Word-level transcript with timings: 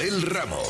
Abel 0.00 0.22
Ramos. 0.22 0.69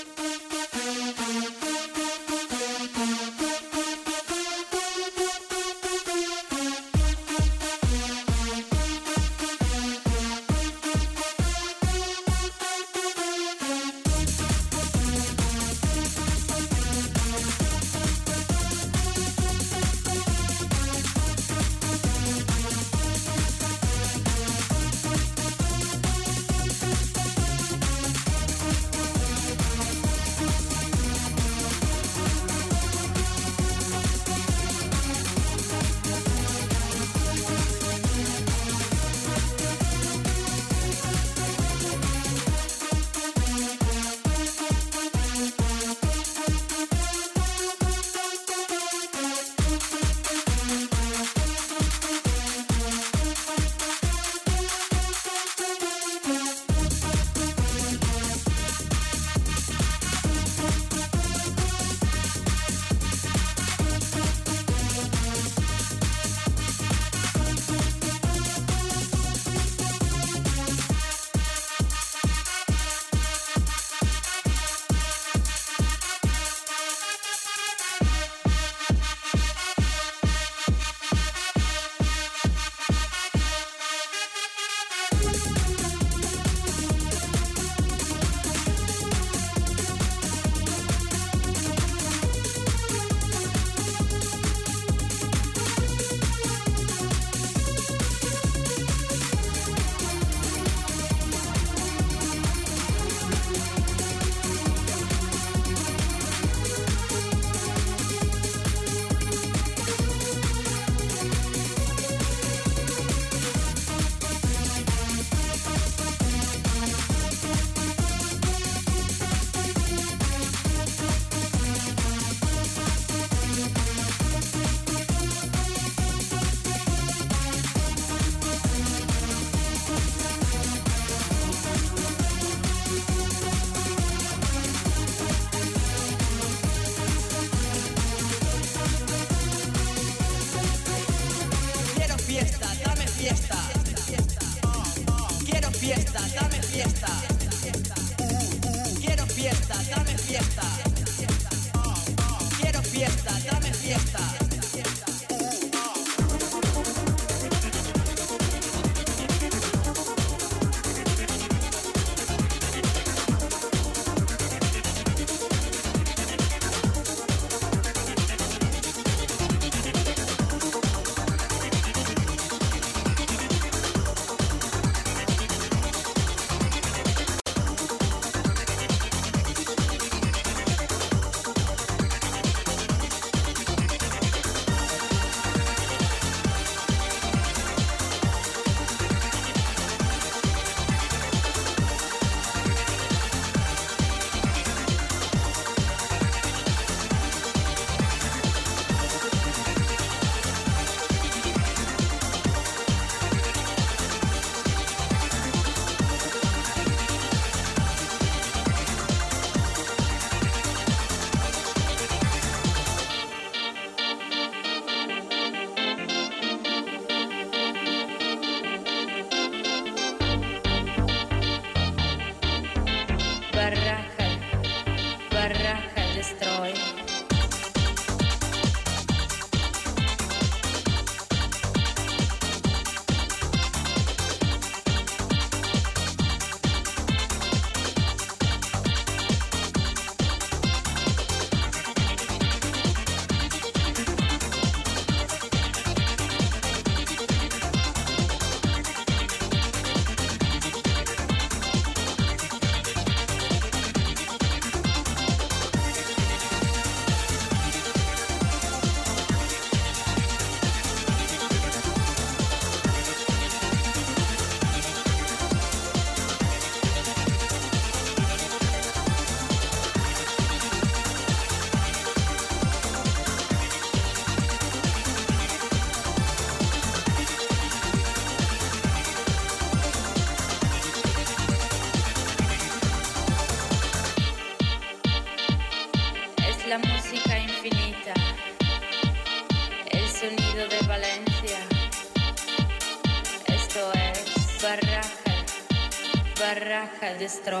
Destroy. 297.31 297.60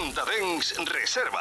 Los 0.00 0.14
40 0.14 0.24
Dens 0.24 0.74
Reserva. 0.86 1.39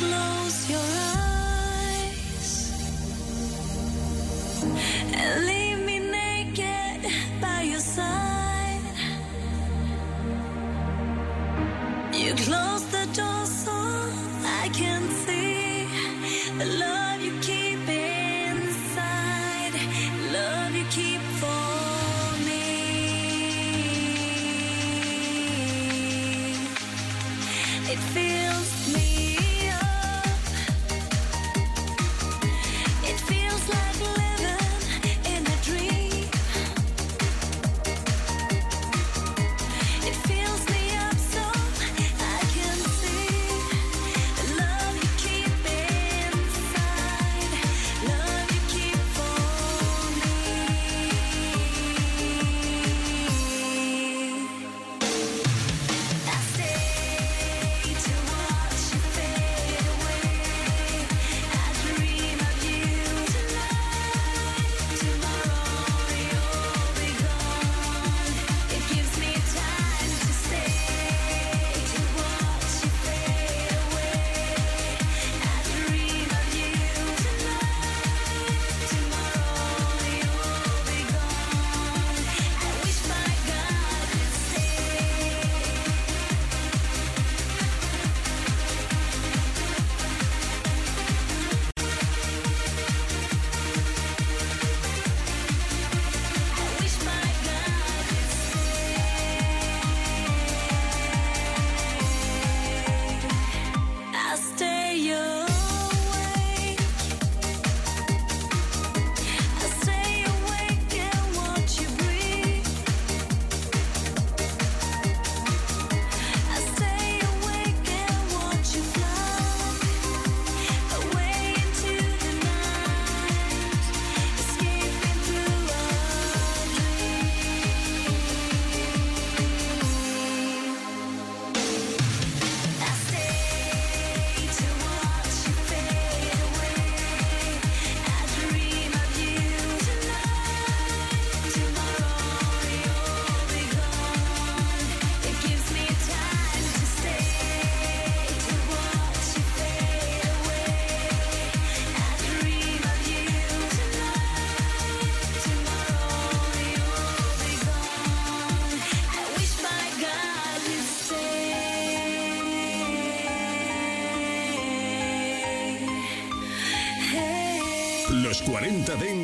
Close 0.00 0.70
your 0.70 0.78
eyes. 0.78 1.09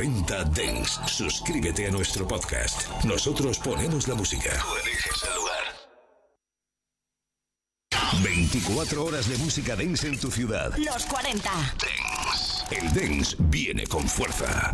40 0.00 0.44
Dens, 0.44 0.98
suscríbete 1.04 1.86
a 1.86 1.90
nuestro 1.90 2.26
podcast. 2.26 2.88
Nosotros 3.04 3.58
ponemos 3.58 4.08
la 4.08 4.14
música. 4.14 4.48
Tú 4.58 4.76
eliges 4.82 5.22
el 5.28 5.34
lugar. 5.34 5.64
24 8.22 9.04
horas 9.04 9.28
de 9.28 9.36
música 9.36 9.76
dance 9.76 10.08
en 10.08 10.18
tu 10.18 10.30
ciudad. 10.30 10.74
Los 10.78 11.04
40. 11.04 11.50
El 12.70 12.94
dance 12.94 13.36
viene 13.40 13.86
con 13.86 14.08
fuerza. 14.08 14.72